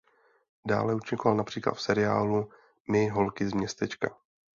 [0.65, 2.49] Dále účinkoval například v seriálu
[2.89, 4.15] My holky z městečka.